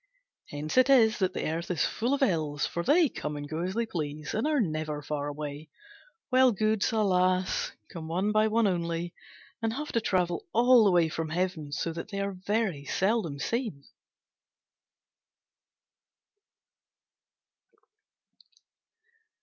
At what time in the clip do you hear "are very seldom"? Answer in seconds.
12.19-13.37